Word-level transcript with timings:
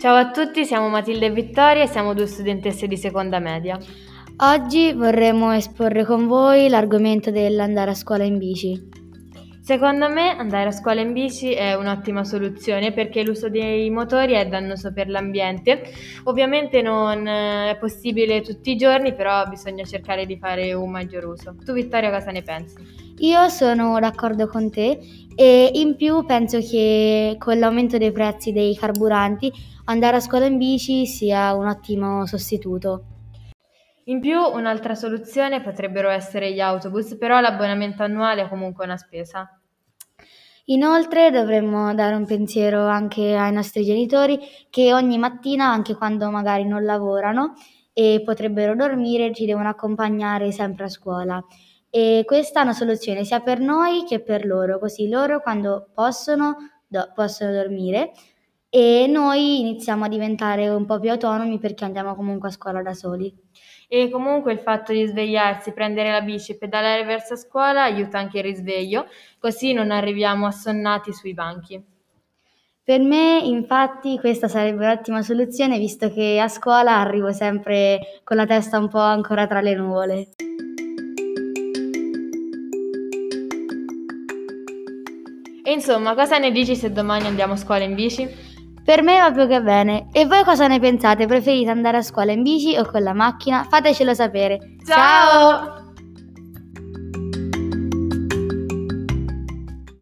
Ciao 0.00 0.14
a 0.14 0.30
tutti, 0.30 0.64
siamo 0.64 0.88
Matilde 0.88 1.26
e 1.26 1.30
Vittoria 1.32 1.82
e 1.82 1.88
siamo 1.88 2.14
due 2.14 2.28
studentesse 2.28 2.86
di 2.86 2.96
seconda 2.96 3.40
media. 3.40 3.76
Oggi 4.36 4.92
vorremmo 4.92 5.50
esporre 5.50 6.04
con 6.04 6.28
voi 6.28 6.68
l'argomento 6.68 7.32
dell'andare 7.32 7.90
a 7.90 7.94
scuola 7.94 8.22
in 8.22 8.38
bici. 8.38 8.80
Secondo 9.68 10.08
me 10.08 10.34
andare 10.34 10.68
a 10.68 10.72
scuola 10.72 11.02
in 11.02 11.12
bici 11.12 11.52
è 11.52 11.74
un'ottima 11.74 12.24
soluzione 12.24 12.90
perché 12.94 13.22
l'uso 13.22 13.50
dei 13.50 13.90
motori 13.90 14.32
è 14.32 14.46
dannoso 14.46 14.94
per 14.94 15.10
l'ambiente. 15.10 15.82
Ovviamente 16.24 16.80
non 16.80 17.26
è 17.26 17.76
possibile 17.78 18.40
tutti 18.40 18.70
i 18.70 18.76
giorni, 18.76 19.12
però 19.12 19.44
bisogna 19.44 19.84
cercare 19.84 20.24
di 20.24 20.38
fare 20.38 20.72
un 20.72 20.90
maggior 20.90 21.26
uso. 21.26 21.54
Tu 21.62 21.74
Vittoria 21.74 22.10
cosa 22.10 22.30
ne 22.30 22.40
pensi? 22.40 22.76
Io 23.18 23.46
sono 23.50 24.00
d'accordo 24.00 24.46
con 24.46 24.70
te 24.70 25.00
e 25.36 25.70
in 25.74 25.96
più 25.96 26.24
penso 26.24 26.60
che 26.60 27.36
con 27.38 27.58
l'aumento 27.58 27.98
dei 27.98 28.10
prezzi 28.10 28.52
dei 28.52 28.74
carburanti 28.74 29.52
andare 29.84 30.16
a 30.16 30.20
scuola 30.20 30.46
in 30.46 30.56
bici 30.56 31.04
sia 31.04 31.52
un 31.52 31.66
ottimo 31.66 32.24
sostituto. 32.24 33.02
In 34.04 34.20
più 34.20 34.40
un'altra 34.40 34.94
soluzione 34.94 35.60
potrebbero 35.60 36.08
essere 36.08 36.54
gli 36.54 36.60
autobus, 36.60 37.18
però 37.18 37.38
l'abbonamento 37.40 38.02
annuale 38.02 38.44
è 38.44 38.48
comunque 38.48 38.86
una 38.86 38.96
spesa. 38.96 39.52
Inoltre 40.70 41.30
dovremmo 41.30 41.94
dare 41.94 42.14
un 42.14 42.26
pensiero 42.26 42.86
anche 42.86 43.34
ai 43.34 43.52
nostri 43.52 43.84
genitori 43.84 44.38
che 44.68 44.92
ogni 44.92 45.16
mattina, 45.16 45.66
anche 45.66 45.94
quando 45.94 46.30
magari 46.30 46.66
non 46.66 46.84
lavorano 46.84 47.54
e 47.94 48.20
potrebbero 48.22 48.74
dormire, 48.74 49.32
ci 49.32 49.46
devono 49.46 49.70
accompagnare 49.70 50.52
sempre 50.52 50.84
a 50.84 50.88
scuola. 50.88 51.42
E 51.88 52.22
questa 52.26 52.60
è 52.60 52.62
una 52.64 52.74
soluzione 52.74 53.24
sia 53.24 53.40
per 53.40 53.60
noi 53.60 54.04
che 54.06 54.20
per 54.20 54.44
loro, 54.44 54.78
così 54.78 55.08
loro 55.08 55.40
quando 55.40 55.88
possono, 55.94 56.56
do, 56.86 57.12
possono 57.14 57.50
dormire 57.50 58.12
e 58.70 59.06
noi 59.08 59.60
iniziamo 59.60 60.04
a 60.04 60.08
diventare 60.08 60.68
un 60.68 60.84
po' 60.84 61.00
più 61.00 61.10
autonomi 61.10 61.58
perché 61.58 61.84
andiamo 61.84 62.14
comunque 62.14 62.48
a 62.48 62.52
scuola 62.52 62.82
da 62.82 62.92
soli. 62.92 63.34
E 63.88 64.10
comunque 64.10 64.52
il 64.52 64.58
fatto 64.58 64.92
di 64.92 65.06
svegliarsi, 65.06 65.72
prendere 65.72 66.10
la 66.10 66.20
bici 66.20 66.52
e 66.52 66.58
pedalare 66.58 67.04
verso 67.04 67.36
scuola 67.36 67.84
aiuta 67.84 68.18
anche 68.18 68.38
il 68.38 68.44
risveglio, 68.44 69.06
così 69.38 69.72
non 69.72 69.90
arriviamo 69.90 70.46
assonnati 70.46 71.12
sui 71.14 71.32
banchi. 71.32 71.82
Per 72.84 73.00
me, 73.00 73.40
infatti, 73.42 74.18
questa 74.18 74.48
sarebbe 74.48 74.84
un'ottima 74.84 75.22
soluzione, 75.22 75.78
visto 75.78 76.10
che 76.10 76.38
a 76.38 76.48
scuola 76.48 76.96
arrivo 76.96 77.32
sempre 77.32 78.20
con 78.24 78.36
la 78.36 78.46
testa 78.46 78.78
un 78.78 78.88
po' 78.88 78.98
ancora 78.98 79.46
tra 79.46 79.60
le 79.60 79.74
nuvole. 79.74 80.28
E 85.62 85.72
insomma, 85.72 86.14
cosa 86.14 86.38
ne 86.38 86.50
dici 86.50 86.74
se 86.76 86.90
domani 86.90 87.26
andiamo 87.26 87.52
a 87.52 87.56
scuola 87.56 87.84
in 87.84 87.94
bici? 87.94 88.47
Per 88.88 89.02
me 89.02 89.20
va 89.20 89.30
più 89.30 89.46
che 89.46 89.60
bene. 89.60 90.06
E 90.12 90.24
voi 90.24 90.42
cosa 90.44 90.66
ne 90.66 90.80
pensate? 90.80 91.26
Preferite 91.26 91.68
andare 91.68 91.98
a 91.98 92.02
scuola 92.02 92.32
in 92.32 92.42
bici 92.42 92.74
o 92.74 92.86
con 92.90 93.02
la 93.02 93.12
macchina? 93.12 93.66
Fatecelo 93.68 94.14
sapere. 94.14 94.76
Ciao! 94.82 95.87